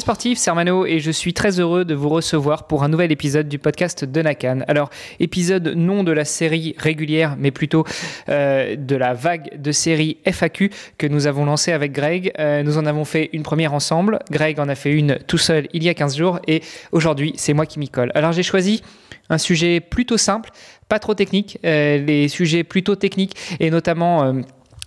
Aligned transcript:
Sportifs, 0.00 0.38
c'est 0.38 0.50
Armano 0.50 0.86
et 0.86 0.98
je 0.98 1.10
suis 1.10 1.34
très 1.34 1.60
heureux 1.60 1.84
de 1.84 1.94
vous 1.94 2.08
recevoir 2.08 2.66
pour 2.66 2.84
un 2.84 2.88
nouvel 2.88 3.12
épisode 3.12 3.48
du 3.48 3.58
podcast 3.58 4.04
de 4.04 4.22
Nakan. 4.22 4.60
Alors, 4.66 4.90
épisode 5.20 5.74
non 5.76 6.04
de 6.04 6.12
la 6.12 6.24
série 6.24 6.74
régulière, 6.78 7.36
mais 7.38 7.50
plutôt 7.50 7.84
euh, 8.28 8.76
de 8.76 8.96
la 8.96 9.14
vague 9.14 9.60
de 9.60 9.72
série 9.72 10.18
FAQ 10.24 10.70
que 10.98 11.06
nous 11.06 11.26
avons 11.26 11.44
lancée 11.44 11.72
avec 11.72 11.92
Greg. 11.92 12.32
Euh, 12.38 12.62
nous 12.62 12.78
en 12.78 12.86
avons 12.86 13.04
fait 13.04 13.30
une 13.32 13.42
première 13.42 13.74
ensemble. 13.74 14.18
Greg 14.30 14.58
en 14.58 14.68
a 14.68 14.74
fait 14.74 14.92
une 14.92 15.18
tout 15.26 15.38
seul 15.38 15.68
il 15.72 15.84
y 15.84 15.88
a 15.88 15.94
15 15.94 16.16
jours 16.16 16.40
et 16.48 16.62
aujourd'hui, 16.92 17.32
c'est 17.36 17.52
moi 17.52 17.66
qui 17.66 17.78
m'y 17.78 17.88
colle. 17.88 18.10
Alors, 18.14 18.32
j'ai 18.32 18.42
choisi 18.42 18.82
un 19.30 19.38
sujet 19.38 19.80
plutôt 19.80 20.18
simple, 20.18 20.50
pas 20.88 20.98
trop 20.98 21.14
technique, 21.14 21.58
euh, 21.64 21.98
les 21.98 22.28
sujets 22.28 22.64
plutôt 22.64 22.96
techniques 22.96 23.36
et 23.60 23.70
notamment 23.70 24.34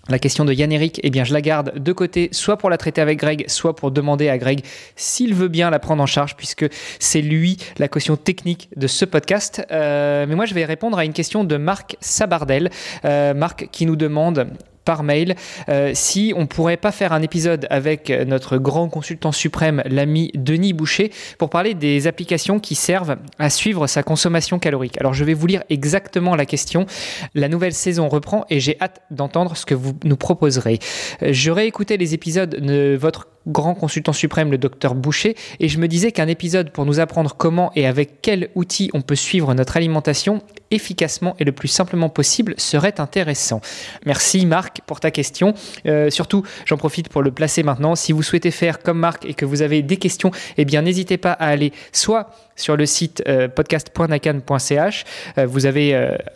la 0.08 0.18
question 0.18 0.44
de 0.44 0.52
Yann-Eric, 0.52 1.00
eh 1.02 1.10
bien, 1.10 1.24
je 1.24 1.32
la 1.32 1.40
garde 1.40 1.78
de 1.78 1.92
côté, 1.92 2.28
soit 2.32 2.56
pour 2.56 2.70
la 2.70 2.78
traiter 2.78 3.00
avec 3.00 3.18
Greg, 3.18 3.44
soit 3.48 3.76
pour 3.76 3.90
demander 3.90 4.28
à 4.28 4.38
Greg 4.38 4.64
s'il 4.96 5.34
veut 5.34 5.48
bien 5.48 5.70
la 5.70 5.78
prendre 5.78 6.02
en 6.02 6.06
charge, 6.06 6.36
puisque 6.36 6.66
c'est 6.98 7.20
lui 7.20 7.58
la 7.78 7.88
caution 7.88 8.16
technique 8.16 8.68
de 8.76 8.86
ce 8.86 9.04
podcast. 9.04 9.64
Euh, 9.70 10.26
mais 10.28 10.34
moi, 10.34 10.46
je 10.46 10.54
vais 10.54 10.64
répondre 10.64 10.98
à 10.98 11.04
une 11.04 11.12
question 11.12 11.44
de 11.44 11.56
Marc 11.56 11.96
Sabardel. 12.00 12.70
Euh, 13.04 13.34
Marc 13.34 13.68
qui 13.70 13.86
nous 13.86 13.96
demande 13.96 14.48
par 14.88 15.02
mail 15.02 15.34
euh, 15.68 15.90
si 15.92 16.32
on 16.34 16.46
pourrait 16.46 16.78
pas 16.78 16.92
faire 16.92 17.12
un 17.12 17.20
épisode 17.20 17.66
avec 17.68 18.08
notre 18.08 18.56
grand 18.56 18.88
consultant 18.88 19.32
suprême, 19.32 19.82
l'ami 19.84 20.30
Denis 20.34 20.72
Boucher, 20.72 21.12
pour 21.36 21.50
parler 21.50 21.74
des 21.74 22.06
applications 22.06 22.58
qui 22.58 22.74
servent 22.74 23.16
à 23.38 23.50
suivre 23.50 23.86
sa 23.86 24.02
consommation 24.02 24.58
calorique. 24.58 24.98
Alors 24.98 25.12
je 25.12 25.24
vais 25.24 25.34
vous 25.34 25.46
lire 25.46 25.62
exactement 25.68 26.34
la 26.36 26.46
question. 26.46 26.86
La 27.34 27.50
nouvelle 27.50 27.74
saison 27.74 28.08
reprend 28.08 28.46
et 28.48 28.60
j'ai 28.60 28.78
hâte 28.80 29.02
d'entendre 29.10 29.58
ce 29.58 29.66
que 29.66 29.74
vous 29.74 29.92
nous 30.04 30.16
proposerez. 30.16 30.78
Euh, 31.22 31.28
j'aurais 31.32 31.66
écouté 31.66 31.98
les 31.98 32.14
épisodes 32.14 32.56
de 32.56 32.96
votre 32.98 33.28
grand 33.46 33.74
consultant 33.74 34.12
suprême, 34.12 34.50
le 34.50 34.58
docteur 34.58 34.94
Boucher, 34.94 35.36
et 35.60 35.68
je 35.68 35.78
me 35.78 35.88
disais 35.88 36.12
qu'un 36.12 36.28
épisode 36.28 36.70
pour 36.70 36.84
nous 36.84 37.00
apprendre 37.00 37.34
comment 37.36 37.72
et 37.74 37.86
avec 37.86 38.20
quels 38.20 38.50
outils 38.54 38.90
on 38.92 39.00
peut 39.00 39.14
suivre 39.16 39.54
notre 39.54 39.76
alimentation 39.76 40.42
efficacement 40.70 41.34
et 41.38 41.44
le 41.44 41.52
plus 41.52 41.68
simplement 41.68 42.08
possible 42.08 42.54
serait 42.58 43.00
intéressant. 43.00 43.60
Merci 44.04 44.44
Marc 44.44 44.80
pour 44.86 45.00
ta 45.00 45.10
question. 45.10 45.54
Euh, 45.86 46.10
surtout, 46.10 46.44
j'en 46.66 46.76
profite 46.76 47.08
pour 47.08 47.22
le 47.22 47.30
placer 47.30 47.62
maintenant. 47.62 47.94
Si 47.94 48.12
vous 48.12 48.22
souhaitez 48.22 48.50
faire 48.50 48.80
comme 48.80 48.98
Marc 48.98 49.24
et 49.24 49.34
que 49.34 49.44
vous 49.44 49.62
avez 49.62 49.82
des 49.82 49.96
questions, 49.96 50.30
eh 50.56 50.64
bien 50.64 50.82
n'hésitez 50.82 51.16
pas 51.16 51.32
à 51.32 51.46
aller 51.46 51.72
soit 51.92 52.30
sur 52.56 52.76
le 52.76 52.86
site 52.86 53.22
euh, 53.28 53.48
podcast.nacan.ch, 53.48 55.04
euh, 55.38 55.46
vous 55.46 55.66
avez 55.66 55.78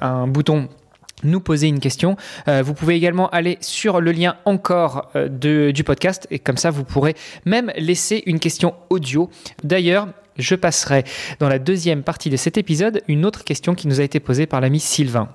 un 0.01 0.27
bouton 0.27 0.69
nous 1.23 1.41
poser 1.41 1.69
une 1.69 1.81
question. 1.81 2.17
Euh, 2.49 2.63
vous 2.63 2.75
pouvez 2.75 2.95
également 2.95 3.29
aller 3.31 3.59
sur 3.61 4.01
le 4.01 4.13
lien 4.13 4.37
encore 4.45 5.11
euh, 5.17 5.29
du 5.73 5.85
podcast 5.85 6.27
et 6.31 6.39
comme 6.39 6.57
ça 6.57 6.71
vous 6.71 6.85
pourrez 6.85 7.15
même 7.45 7.73
laisser 7.77 8.23
une 8.27 8.39
question 8.39 8.75
audio. 8.91 9.31
D'ailleurs, 9.65 10.09
je 10.37 10.55
passerai 10.55 11.05
dans 11.39 11.49
la 11.49 11.59
deuxième 11.59 12.03
partie 12.03 12.31
de 12.31 12.37
cet 12.37 12.59
épisode 12.59 13.03
une 13.09 13.25
autre 13.25 13.45
question 13.45 13.75
qui 13.75 13.89
nous 13.89 14.01
a 14.01 14.05
été 14.05 14.21
posée 14.21 14.47
par 14.47 14.61
l'ami 14.61 14.81
Sylvain. 14.81 15.29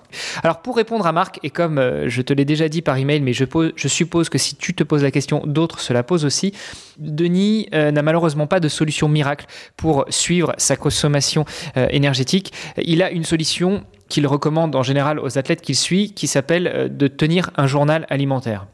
Alors 0.44 0.62
pour 0.62 0.76
répondre 0.76 1.06
à 1.06 1.12
Marc, 1.12 1.40
et 1.44 1.50
comme 1.50 1.78
euh, 1.78 2.10
je 2.10 2.22
te 2.22 2.34
l'ai 2.34 2.46
déjà 2.46 2.70
dit 2.70 2.82
par 2.82 2.98
email, 2.98 3.22
mais 3.22 3.34
je, 3.34 3.46
suppose 3.88 4.30
que 4.30 4.38
si 4.38 4.56
tu 4.56 4.74
te 4.74 4.84
poses 4.84 5.04
la 5.04 5.12
question, 5.12 5.44
d'autres 5.46 5.80
se 5.80 5.94
la 5.94 6.04
posent 6.04 6.26
aussi, 6.26 6.54
Denis 6.98 7.68
n'a 7.72 8.02
malheureusement 8.02 8.48
pas 8.48 8.60
de 8.60 8.68
solution 8.68 9.08
miracle 9.08 9.46
pour 9.76 10.06
suivre 10.10 10.54
sa 10.58 10.76
consommation 10.76 11.46
énergétique. 11.76 12.52
Il 12.78 13.04
a 13.04 13.12
une 13.12 13.24
solution 13.24 13.84
qu'il 14.10 14.28
recommande 14.28 14.76
en 14.76 14.84
général 14.84 15.20
aux 15.20 15.38
athlètes 15.38 15.62
qu'il 15.62 15.76
suit, 15.76 16.14
qui 16.14 16.28
s'appelle 16.28 16.68
euh, 16.68 16.88
de 16.88 17.08
tenir 17.08 17.52
un 17.58 17.68
journal 17.68 18.06
alimentaire. 18.10 18.68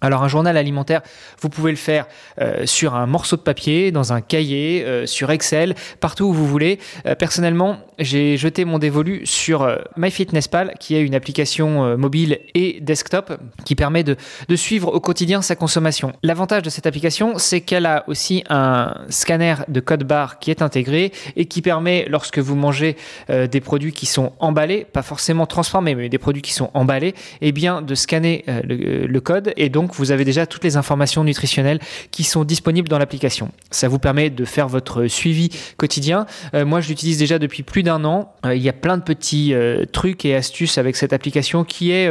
Alors 0.00 0.22
un 0.22 0.28
journal 0.28 0.56
alimentaire, 0.56 1.02
vous 1.40 1.48
pouvez 1.48 1.70
le 1.70 1.76
faire 1.76 2.06
euh, 2.40 2.64
sur 2.64 2.94
un 2.94 3.06
morceau 3.06 3.36
de 3.36 3.42
papier, 3.42 3.92
dans 3.92 4.12
un 4.12 4.20
cahier, 4.20 4.82
euh, 4.84 5.04
sur 5.06 5.30
Excel, 5.30 5.74
partout 6.00 6.24
où 6.24 6.32
vous 6.32 6.46
voulez. 6.46 6.78
personnellement, 7.18 7.78
j'ai 7.98 8.36
jeté 8.36 8.64
mon 8.64 8.78
dévolu 8.78 9.26
sur 9.26 9.78
MyFitnessPal, 9.96 10.74
qui 10.80 10.94
est 10.94 11.02
une 11.02 11.14
application 11.14 11.96
mobile 11.96 12.40
et 12.54 12.78
desktop 12.80 13.38
qui 13.64 13.74
permet 13.74 14.04
de, 14.04 14.16
suivre 14.56 14.92
au 14.92 15.00
quotidien 15.00 15.42
sa 15.42 15.56
consommation. 15.56 16.12
L'avantage 16.22 16.62
de 16.62 16.70
cette 16.70 16.86
application, 16.86 17.38
c'est 17.38 17.60
qu'elle 17.60 17.86
a 17.86 18.04
aussi 18.06 18.44
un 18.48 18.94
scanner 19.08 19.56
de 19.68 19.80
code 19.80 20.04
barre 20.04 20.38
qui 20.38 20.50
est 20.50 20.62
intégré 20.62 21.12
et 21.36 21.46
qui 21.46 21.62
permet, 21.62 22.06
lorsque 22.08 22.38
vous 22.38 22.56
mangez 22.56 22.96
des 23.28 23.60
produits 23.60 23.92
qui 23.92 24.06
sont 24.06 24.32
emballés, 24.38 24.84
pas 24.84 25.02
forcément 25.02 25.46
transformés, 25.46 25.94
mais 25.94 26.08
des 26.08 26.18
produits 26.18 26.42
qui 26.42 26.52
sont 26.52 26.70
emballés, 26.74 27.14
eh 27.40 27.52
bien 27.52 27.82
de 27.82 27.94
scanner 27.94 28.44
le 28.64 29.18
code 29.20 29.52
et 29.56 29.68
donc 29.68 29.89
vous 29.94 30.12
avez 30.12 30.24
déjà 30.24 30.46
toutes 30.46 30.64
les 30.64 30.76
informations 30.76 31.24
nutritionnelles 31.24 31.80
qui 32.10 32.24
sont 32.24 32.44
disponibles 32.44 32.88
dans 32.88 32.98
l'application. 32.98 33.50
Ça 33.70 33.88
vous 33.88 33.98
permet 33.98 34.30
de 34.30 34.44
faire 34.44 34.68
votre 34.68 35.06
suivi 35.06 35.50
quotidien. 35.76 36.26
Euh, 36.54 36.64
moi, 36.64 36.80
je 36.80 36.88
l'utilise 36.88 37.18
déjà 37.18 37.38
depuis 37.38 37.62
plus 37.62 37.82
d'un 37.82 38.04
an. 38.04 38.32
Euh, 38.46 38.54
il 38.54 38.62
y 38.62 38.68
a 38.68 38.72
plein 38.72 38.96
de 38.96 39.02
petits 39.02 39.54
euh, 39.54 39.84
trucs 39.84 40.24
et 40.24 40.34
astuces 40.34 40.78
avec 40.78 40.96
cette 40.96 41.12
application 41.12 41.64
qui 41.64 41.90
est, 41.92 42.10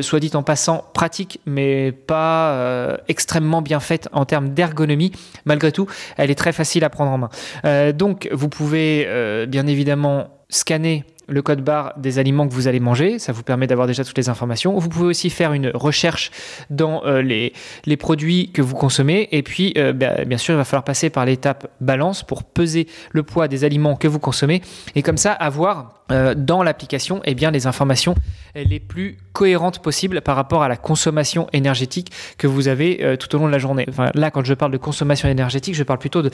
soit 0.00 0.20
dit 0.20 0.30
en 0.34 0.42
passant, 0.42 0.84
pratique, 0.94 1.40
mais 1.46 1.92
pas 1.92 2.98
extrêmement 3.08 3.62
bien 3.62 3.80
faite 3.80 4.08
en 4.12 4.24
termes 4.24 4.50
d'ergonomie. 4.50 5.12
Malgré 5.44 5.72
tout, 5.72 5.86
elle 6.16 6.30
est 6.30 6.34
très 6.34 6.52
facile 6.52 6.84
à 6.84 6.90
prendre 6.90 7.10
en 7.10 7.18
main. 7.18 7.92
donc, 7.92 8.28
vous 8.32 8.48
pouvez 8.48 9.46
bien 9.46 9.66
évidemment 9.66 10.28
scanner 10.50 11.04
le 11.28 11.42
code 11.42 11.62
barre 11.62 11.92
des 11.98 12.18
aliments 12.18 12.48
que 12.48 12.52
vous 12.52 12.68
allez 12.68 12.80
manger. 12.80 13.18
Ça 13.18 13.32
vous 13.32 13.42
permet 13.42 13.66
d'avoir 13.66 13.86
déjà 13.86 14.04
toutes 14.04 14.16
les 14.16 14.28
informations. 14.28 14.78
Vous 14.78 14.88
pouvez 14.88 15.06
aussi 15.06 15.30
faire 15.30 15.52
une 15.52 15.70
recherche 15.74 16.30
dans 16.70 17.04
euh, 17.04 17.22
les, 17.22 17.96
produits 17.96 18.50
que 18.52 18.62
vous 18.62 18.74
consommez. 18.74 19.28
Et 19.32 19.42
puis, 19.42 19.74
euh, 19.76 19.92
bah, 19.92 20.24
bien 20.24 20.38
sûr, 20.38 20.54
il 20.54 20.56
va 20.56 20.64
falloir 20.64 20.84
passer 20.84 21.10
par 21.10 21.24
l'étape 21.24 21.70
balance 21.80 22.22
pour 22.22 22.44
peser 22.44 22.86
le 23.10 23.22
poids 23.22 23.48
des 23.48 23.64
aliments 23.64 23.96
que 23.96 24.08
vous 24.08 24.18
consommez. 24.18 24.62
Et 24.94 25.02
comme 25.02 25.16
ça, 25.16 25.32
avoir 25.32 26.04
euh, 26.10 26.34
dans 26.34 26.62
l'application 26.62 27.20
eh 27.24 27.34
les 27.34 27.66
informations 27.66 28.14
les 28.54 28.80
plus 28.80 29.18
cohérentes 29.38 29.78
possibles 29.78 30.20
par 30.20 30.34
rapport 30.34 30.64
à 30.64 30.68
la 30.68 30.76
consommation 30.76 31.46
énergétique 31.52 32.10
que 32.38 32.48
vous 32.48 32.66
avez 32.66 33.04
euh, 33.04 33.16
tout 33.16 33.32
au 33.36 33.38
long 33.38 33.46
de 33.46 33.52
la 33.52 33.58
journée. 33.58 33.86
Là, 34.14 34.32
quand 34.32 34.44
je 34.44 34.52
parle 34.52 34.72
de 34.72 34.78
consommation 34.78 35.28
énergétique, 35.28 35.76
je 35.76 35.84
parle 35.84 36.00
plutôt 36.00 36.22
de, 36.22 36.30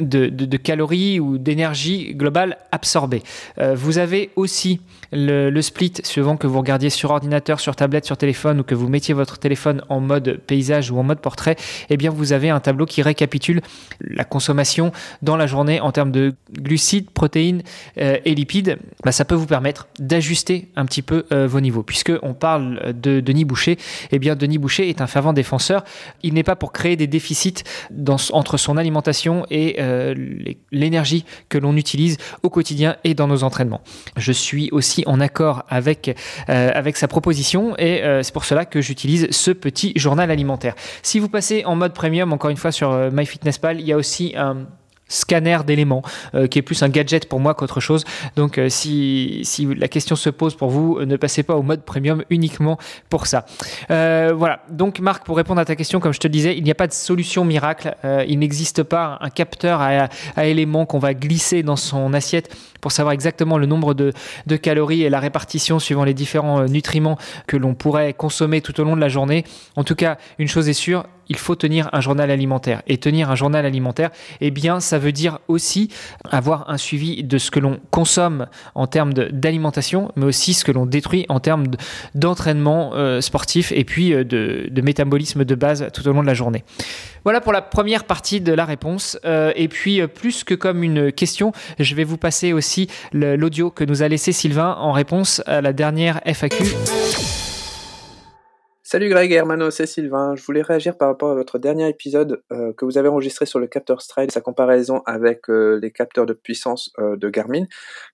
de, 0.00 0.56
calories 0.56 1.20
ou 1.20 1.36
d'énergie 1.36 2.14
globale 2.14 2.56
absorbée. 2.72 3.22
Euh, 3.58 3.74
vous 3.74 3.98
avez 3.98 4.30
aussi 4.36 4.80
le, 5.12 5.60
split, 5.60 5.92
suivant 6.02 6.38
que 6.38 6.46
vous 6.46 6.58
regardiez 6.58 6.88
sur 6.88 7.10
ordinateur, 7.10 7.60
sur 7.60 7.76
tablette, 7.76 8.06
sur 8.06 8.16
téléphone 8.16 8.60
ou 8.60 8.62
que 8.62 8.74
vous 8.74 8.88
mettiez 8.88 9.12
votre 9.12 9.38
téléphone 9.38 9.82
en 9.90 10.00
mode 10.00 10.40
paysage 10.46 10.90
ou 10.90 10.98
en 10.98 11.02
mode 11.02 11.20
portrait, 11.20 11.56
eh 11.90 11.98
bien, 11.98 12.10
vous 12.10 12.32
avez 12.32 12.48
un 12.48 12.60
tableau 12.60 12.86
qui 12.86 13.02
récapitule 13.02 13.60
la 14.00 14.24
consommation 14.24 14.92
dans 15.20 15.36
la 15.36 15.46
journée 15.46 15.80
en 15.80 15.92
termes 15.92 16.10
de 16.10 16.32
glucides, 16.52 17.10
protéines 17.10 17.62
et 17.96 18.34
lipides. 18.34 18.78
Bah, 19.04 19.12
ça 19.12 19.26
peut 19.26 19.34
vous 19.34 19.46
permettre 19.46 19.88
d'ajuster 19.98 20.68
un 20.76 20.86
petit 20.86 21.02
peu 21.02 21.24
euh, 21.56 21.56
vos 21.56 21.60
niveaux. 21.60 21.82
Puisqu'on 21.82 22.34
parle 22.34 22.92
de 22.92 23.20
Denis 23.20 23.44
Boucher, 23.44 23.78
eh 24.10 24.18
bien 24.18 24.36
Denis 24.36 24.58
Boucher 24.58 24.88
est 24.90 25.00
un 25.00 25.06
fervent 25.06 25.32
défenseur. 25.32 25.84
Il 26.22 26.34
n'est 26.34 26.42
pas 26.42 26.56
pour 26.56 26.72
créer 26.72 26.96
des 26.96 27.06
déficits 27.06 27.64
dans, 27.90 28.16
entre 28.32 28.58
son 28.58 28.76
alimentation 28.76 29.46
et 29.50 29.76
euh, 29.78 30.14
l'énergie 30.70 31.24
que 31.48 31.56
l'on 31.58 31.76
utilise 31.76 32.18
au 32.42 32.50
quotidien 32.50 32.96
et 33.04 33.14
dans 33.14 33.26
nos 33.26 33.42
entraînements. 33.42 33.80
Je 34.16 34.32
suis 34.32 34.68
aussi 34.70 35.02
en 35.06 35.20
accord 35.20 35.64
avec, 35.68 36.14
euh, 36.48 36.70
avec 36.74 36.96
sa 36.96 37.08
proposition 37.08 37.74
et 37.78 38.02
c'est 38.22 38.32
pour 38.32 38.44
cela 38.44 38.64
que 38.64 38.80
j'utilise 38.80 39.28
ce 39.30 39.50
petit 39.50 39.92
journal 39.96 40.30
alimentaire. 40.30 40.74
Si 41.02 41.18
vous 41.18 41.28
passez 41.28 41.64
en 41.64 41.76
mode 41.76 41.94
premium, 41.94 42.32
encore 42.32 42.50
une 42.50 42.56
fois 42.56 42.72
sur 42.72 42.92
MyFitnessPal, 43.12 43.80
il 43.80 43.86
y 43.86 43.92
a 43.92 43.96
aussi 43.96 44.34
un 44.36 44.66
scanner 45.08 45.58
d'éléments, 45.66 46.02
euh, 46.34 46.46
qui 46.46 46.58
est 46.58 46.62
plus 46.62 46.82
un 46.82 46.88
gadget 46.88 47.28
pour 47.28 47.40
moi 47.40 47.54
qu'autre 47.54 47.80
chose. 47.80 48.04
Donc 48.36 48.58
euh, 48.58 48.68
si, 48.68 49.40
si, 49.44 49.66
la 49.74 49.88
question 49.88 50.16
se 50.16 50.30
pose 50.30 50.56
pour 50.56 50.70
vous, 50.70 51.00
ne 51.04 51.16
passez 51.16 51.42
pas 51.42 51.54
au 51.54 51.62
mode 51.62 51.82
premium 51.82 52.24
uniquement 52.30 52.78
pour 53.08 53.26
ça. 53.26 53.46
Euh, 53.90 54.32
voilà, 54.36 54.60
donc 54.70 55.00
Marc, 55.00 55.24
pour 55.24 55.36
répondre 55.36 55.60
à 55.60 55.64
ta 55.64 55.76
question, 55.76 56.00
comme 56.00 56.12
je 56.12 56.20
te 56.20 56.28
disais, 56.28 56.56
il 56.56 56.64
n'y 56.64 56.70
a 56.70 56.74
pas 56.74 56.86
de 56.86 56.92
solution 56.92 57.44
miracle, 57.44 57.94
il 58.26 58.38
n'existe 58.38 58.82
pas 58.82 59.18
un 59.20 59.30
capteur 59.30 59.80
à, 59.80 60.08
à 60.36 60.44
éléments 60.46 60.86
qu'on 60.86 60.98
va 60.98 61.14
glisser 61.14 61.62
dans 61.62 61.76
son 61.76 62.12
assiette 62.14 62.54
pour 62.80 62.92
savoir 62.92 63.12
exactement 63.12 63.58
le 63.58 63.66
nombre 63.66 63.94
de, 63.94 64.12
de 64.46 64.56
calories 64.56 65.02
et 65.02 65.10
la 65.10 65.20
répartition 65.20 65.78
suivant 65.78 66.04
les 66.04 66.14
différents 66.14 66.64
nutriments 66.64 67.18
que 67.46 67.56
l'on 67.56 67.74
pourrait 67.74 68.14
consommer 68.14 68.60
tout 68.60 68.78
au 68.80 68.84
long 68.84 68.96
de 68.96 69.00
la 69.00 69.08
journée. 69.08 69.44
En 69.76 69.84
tout 69.84 69.94
cas, 69.94 70.18
une 70.38 70.48
chose 70.48 70.68
est 70.68 70.72
sûre, 70.72 71.04
il 71.28 71.36
faut 71.36 71.54
tenir 71.54 71.88
un 71.92 72.00
journal 72.00 72.30
alimentaire. 72.30 72.82
Et 72.86 72.98
tenir 72.98 73.30
un 73.30 73.34
journal 73.34 73.64
alimentaire, 73.66 74.10
eh 74.40 74.50
bien, 74.50 74.80
ça 74.80 74.98
veut 74.98 75.12
dire 75.12 75.38
aussi 75.48 75.88
avoir 76.30 76.70
un 76.70 76.76
suivi 76.76 77.24
de 77.24 77.38
ce 77.38 77.50
que 77.50 77.60
l'on 77.60 77.80
consomme 77.90 78.46
en 78.74 78.86
termes 78.86 79.12
d'alimentation, 79.12 80.12
mais 80.16 80.26
aussi 80.26 80.54
ce 80.54 80.64
que 80.64 80.72
l'on 80.72 80.86
détruit 80.86 81.26
en 81.28 81.40
termes 81.40 81.66
d'entraînement 82.14 82.92
euh, 82.94 83.20
sportif 83.20 83.72
et 83.72 83.84
puis 83.84 84.12
euh, 84.12 84.24
de, 84.24 84.80
métabolisme 84.80 85.44
de 85.44 85.54
base 85.54 85.88
tout 85.92 86.06
au 86.06 86.12
long 86.12 86.22
de 86.22 86.26
la 86.26 86.34
journée. 86.34 86.64
Voilà 87.24 87.40
pour 87.40 87.52
la 87.52 87.62
première 87.62 88.04
partie 88.04 88.40
de 88.40 88.52
la 88.52 88.64
réponse. 88.64 89.18
Euh, 89.24 89.52
et 89.56 89.66
puis, 89.68 90.06
plus 90.06 90.44
que 90.44 90.54
comme 90.54 90.84
une 90.84 91.10
question, 91.10 91.52
je 91.80 91.94
vais 91.94 92.04
vous 92.04 92.18
passer 92.18 92.52
aussi 92.52 92.88
l'audio 93.12 93.70
que 93.70 93.84
nous 93.84 94.02
a 94.02 94.08
laissé 94.08 94.32
Sylvain 94.32 94.76
en 94.78 94.92
réponse 94.92 95.42
à 95.46 95.60
la 95.60 95.72
dernière 95.72 96.20
FAQ. 96.24 96.64
Salut 98.88 99.08
Greg 99.08 99.32
et 99.32 99.34
Hermano, 99.34 99.72
c'est 99.72 99.84
Sylvain. 99.84 100.36
Je 100.36 100.44
voulais 100.44 100.62
réagir 100.62 100.96
par 100.96 101.08
rapport 101.08 101.32
à 101.32 101.34
votre 101.34 101.58
dernier 101.58 101.88
épisode 101.88 102.44
euh, 102.52 102.72
que 102.72 102.84
vous 102.84 102.98
avez 102.98 103.08
enregistré 103.08 103.44
sur 103.44 103.58
le 103.58 103.66
capteur 103.66 104.00
Stride 104.00 104.30
sa 104.30 104.40
comparaison 104.40 105.02
avec 105.06 105.50
euh, 105.50 105.80
les 105.82 105.90
capteurs 105.90 106.24
de 106.24 106.34
puissance 106.34 106.92
euh, 107.00 107.16
de 107.16 107.28
Garmin. 107.28 107.64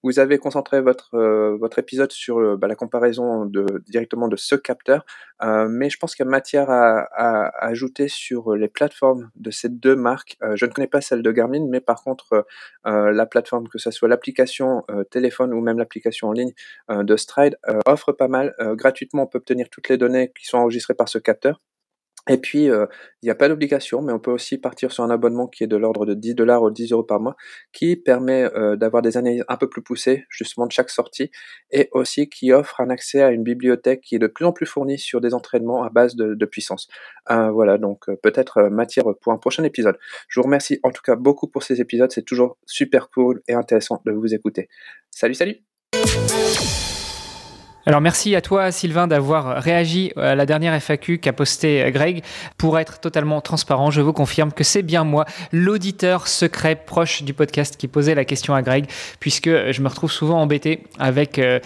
Vous 0.02 0.18
avez 0.18 0.38
concentré 0.38 0.80
votre 0.80 1.18
votre 1.60 1.78
épisode 1.78 2.10
sur 2.10 2.56
bah, 2.56 2.68
la 2.68 2.74
comparaison 2.74 3.44
directement 3.86 4.28
de 4.28 4.36
ce 4.36 4.54
capteur, 4.54 5.04
mais 5.42 5.90
je 5.90 5.98
pense 5.98 6.14
qu'il 6.14 6.24
y 6.24 6.28
a 6.28 6.30
matière 6.30 6.70
à, 6.70 7.00
à, 7.00 7.48
à, 7.48 7.66
ajouter 7.66 8.08
sur 8.08 8.54
les 8.54 8.68
plateformes 8.68 9.30
de 9.36 9.50
ces 9.50 9.68
deux 9.68 9.94
marques. 9.94 10.38
je 10.54 10.64
ne 10.64 10.70
connais 10.70 10.86
pas 10.86 11.02
celle 11.02 11.22
de 11.22 11.30
Garmin, 11.32 11.66
mais 11.68 11.80
par 11.80 12.02
contre 12.02 12.46
la 12.84 13.26
plateforme, 13.26 13.68
que 13.68 13.78
ce 13.78 13.90
soit 13.90 14.08
l'application 14.08 14.84
téléphone 15.10 15.52
ou 15.52 15.60
même 15.60 15.78
l'application 15.78 16.28
en 16.28 16.32
ligne 16.32 16.52
de 16.88 17.16
Stride, 17.16 17.58
offre 17.84 18.12
pas 18.12 18.28
mal. 18.28 18.54
gratuitement, 18.76 19.24
on 19.24 19.26
peut 19.26 19.38
obtenir 19.38 19.68
toutes 19.68 19.88
les 19.90 19.98
données 19.98 20.32
qui 20.34 20.46
sont 20.46 20.61
enregistré 20.62 20.94
par 20.94 21.08
ce 21.08 21.18
capteur. 21.18 21.60
Et 22.30 22.36
puis, 22.36 22.70
euh, 22.70 22.86
il 23.22 23.26
n'y 23.26 23.30
a 23.30 23.34
pas 23.34 23.48
d'obligation, 23.48 24.00
mais 24.00 24.12
on 24.12 24.20
peut 24.20 24.30
aussi 24.30 24.56
partir 24.56 24.92
sur 24.92 25.02
un 25.02 25.10
abonnement 25.10 25.48
qui 25.48 25.64
est 25.64 25.66
de 25.66 25.76
l'ordre 25.76 26.06
de 26.06 26.14
10 26.14 26.36
dollars 26.36 26.62
ou 26.62 26.70
10 26.70 26.92
euros 26.92 27.02
par 27.02 27.18
mois, 27.18 27.34
qui 27.72 27.96
permet 27.96 28.44
euh, 28.54 28.76
d'avoir 28.76 29.02
des 29.02 29.16
analyses 29.16 29.44
un 29.48 29.56
peu 29.56 29.68
plus 29.68 29.82
poussées, 29.82 30.24
justement, 30.30 30.66
de 30.66 30.72
chaque 30.72 30.90
sortie, 30.90 31.32
et 31.72 31.88
aussi 31.90 32.28
qui 32.28 32.52
offre 32.52 32.80
un 32.80 32.90
accès 32.90 33.22
à 33.22 33.32
une 33.32 33.42
bibliothèque 33.42 34.02
qui 34.02 34.14
est 34.14 34.20
de 34.20 34.28
plus 34.28 34.44
en 34.44 34.52
plus 34.52 34.66
fournie 34.66 34.98
sur 35.00 35.20
des 35.20 35.34
entraînements 35.34 35.82
à 35.82 35.90
base 35.90 36.14
de, 36.14 36.44
puissance. 36.44 36.88
Euh, 37.30 37.50
voilà, 37.50 37.78
donc 37.78 38.06
peut-être 38.22 38.64
matière 38.64 39.04
pour 39.20 39.32
un 39.32 39.38
prochain 39.38 39.64
épisode. 39.64 39.96
Je 40.28 40.38
vous 40.38 40.44
remercie 40.44 40.78
en 40.82 40.90
tout 40.90 41.02
cas 41.02 41.16
beaucoup 41.16 41.48
pour 41.48 41.62
ces 41.62 41.80
épisodes, 41.80 42.12
c'est 42.12 42.24
toujours 42.24 42.58
super 42.66 43.08
cool 43.10 43.42
et 43.48 43.54
intéressant 43.54 44.02
de 44.04 44.12
vous 44.12 44.34
écouter. 44.34 44.68
Salut, 45.10 45.34
salut 45.34 45.71
alors 47.84 48.00
merci 48.00 48.36
à 48.36 48.40
toi 48.40 48.70
Sylvain 48.70 49.08
d'avoir 49.08 49.60
réagi 49.60 50.12
à 50.16 50.36
la 50.36 50.46
dernière 50.46 50.72
FAQ 50.74 51.18
qu'a 51.18 51.32
posté 51.32 51.84
Greg. 51.90 52.22
Pour 52.56 52.78
être 52.78 53.00
totalement 53.00 53.40
transparent, 53.40 53.90
je 53.90 54.00
vous 54.00 54.12
confirme 54.12 54.52
que 54.52 54.62
c'est 54.62 54.82
bien 54.82 55.02
moi, 55.02 55.24
l'auditeur 55.50 56.28
secret 56.28 56.76
proche 56.76 57.24
du 57.24 57.34
podcast 57.34 57.76
qui 57.76 57.88
posait 57.88 58.14
la 58.14 58.24
question 58.24 58.54
à 58.54 58.62
Greg, 58.62 58.86
puisque 59.18 59.48
je 59.48 59.82
me 59.82 59.88
retrouve 59.88 60.12
souvent 60.12 60.40
embêté 60.40 60.84
avec 61.00 61.40
euh, 61.40 61.58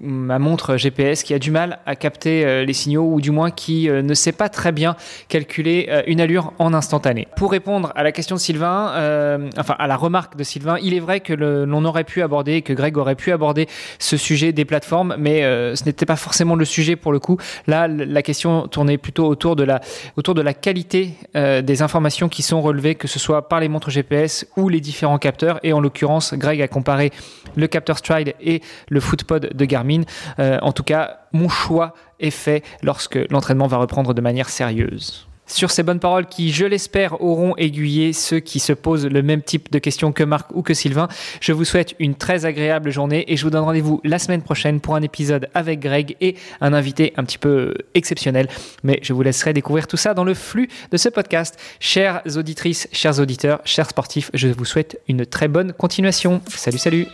ma 0.00 0.38
montre 0.38 0.76
GPS 0.76 1.24
qui 1.24 1.34
a 1.34 1.40
du 1.40 1.50
mal 1.50 1.80
à 1.86 1.96
capter 1.96 2.44
euh, 2.44 2.64
les 2.64 2.72
signaux 2.72 3.10
ou 3.12 3.20
du 3.20 3.32
moins 3.32 3.50
qui 3.50 3.88
euh, 3.88 4.00
ne 4.00 4.14
sait 4.14 4.32
pas 4.32 4.48
très 4.48 4.70
bien 4.70 4.94
calculer 5.28 5.90
une 6.06 6.20
allure 6.20 6.52
en 6.58 6.72
instantané. 6.72 7.26
Pour 7.36 7.50
répondre 7.50 7.92
à 7.96 8.04
la 8.04 8.12
question 8.12 8.36
de 8.36 8.40
Sylvain, 8.40 9.48
enfin 9.58 9.74
à 9.78 9.86
la 9.86 9.96
remarque 9.96 10.36
de 10.36 10.44
Sylvain, 10.44 10.76
il 10.82 10.94
est 10.94 11.00
vrai 11.00 11.20
que 11.20 11.32
l'on 11.32 11.84
aurait 11.84 12.04
pu 12.04 12.22
aborder, 12.22 12.62
que 12.62 12.72
Greg 12.72 12.96
aurait 12.96 13.14
pu 13.14 13.32
aborder 13.32 13.66
ce 13.98 14.16
sujet 14.16 14.52
des 14.52 14.64
plateformes, 14.64 15.16
mais 15.18 15.42
ce 15.74 15.84
n'était 15.84 16.06
pas 16.06 16.16
forcément 16.16 16.56
le 16.56 16.64
sujet 16.64 16.96
pour 16.96 17.12
le 17.12 17.18
coup. 17.18 17.38
Là, 17.66 17.88
la 17.88 18.22
question 18.22 18.68
tournait 18.68 18.98
plutôt 18.98 19.26
autour 19.26 19.56
de 19.56 19.64
la, 19.64 19.80
autour 20.16 20.34
de 20.34 20.42
la 20.42 20.54
qualité 20.54 21.14
euh, 21.36 21.62
des 21.62 21.82
informations 21.82 22.28
qui 22.28 22.42
sont 22.42 22.60
relevées, 22.60 22.94
que 22.94 23.08
ce 23.08 23.18
soit 23.18 23.48
par 23.48 23.60
les 23.60 23.68
montres 23.68 23.90
GPS 23.90 24.46
ou 24.56 24.68
les 24.68 24.80
différents 24.80 25.18
capteurs. 25.18 25.60
Et 25.62 25.72
en 25.72 25.80
l'occurrence, 25.80 26.34
Greg 26.34 26.60
a 26.60 26.68
comparé 26.68 27.10
le 27.56 27.66
capteur 27.66 27.98
Stride 27.98 28.34
et 28.40 28.60
le 28.88 29.00
Footpod 29.00 29.50
de 29.54 29.64
Garmin. 29.64 30.02
Euh, 30.38 30.58
en 30.62 30.72
tout 30.72 30.84
cas, 30.84 31.20
mon 31.32 31.48
choix 31.48 31.94
est 32.20 32.30
fait 32.30 32.62
lorsque 32.82 33.18
l'entraînement 33.30 33.66
va 33.66 33.78
reprendre 33.78 34.14
de 34.14 34.20
manière 34.20 34.48
sérieuse. 34.48 35.26
Sur 35.46 35.70
ces 35.70 35.82
bonnes 35.82 36.00
paroles 36.00 36.26
qui, 36.26 36.52
je 36.52 36.64
l'espère, 36.64 37.20
auront 37.22 37.54
aiguillé 37.56 38.12
ceux 38.12 38.40
qui 38.40 38.60
se 38.60 38.72
posent 38.72 39.06
le 39.06 39.22
même 39.22 39.42
type 39.42 39.70
de 39.70 39.78
questions 39.78 40.12
que 40.12 40.24
Marc 40.24 40.50
ou 40.54 40.62
que 40.62 40.72
Sylvain, 40.72 41.08
je 41.40 41.52
vous 41.52 41.64
souhaite 41.64 41.94
une 41.98 42.14
très 42.14 42.46
agréable 42.46 42.90
journée 42.90 43.24
et 43.28 43.36
je 43.36 43.44
vous 43.44 43.50
donne 43.50 43.64
rendez-vous 43.64 44.00
la 44.04 44.18
semaine 44.18 44.42
prochaine 44.42 44.80
pour 44.80 44.94
un 44.94 45.02
épisode 45.02 45.48
avec 45.54 45.80
Greg 45.80 46.16
et 46.20 46.36
un 46.60 46.72
invité 46.72 47.12
un 47.16 47.24
petit 47.24 47.38
peu 47.38 47.74
exceptionnel. 47.94 48.48
Mais 48.82 48.98
je 49.02 49.12
vous 49.12 49.22
laisserai 49.22 49.52
découvrir 49.52 49.86
tout 49.86 49.98
ça 49.98 50.14
dans 50.14 50.24
le 50.24 50.34
flux 50.34 50.68
de 50.90 50.96
ce 50.96 51.08
podcast. 51.08 51.58
Chères 51.78 52.22
auditrices, 52.36 52.88
chers 52.92 53.20
auditeurs, 53.20 53.60
chers 53.64 53.88
sportifs, 53.88 54.30
je 54.32 54.48
vous 54.48 54.64
souhaite 54.64 55.00
une 55.08 55.26
très 55.26 55.48
bonne 55.48 55.72
continuation. 55.72 56.40
Salut, 56.48 56.78
salut 56.78 57.06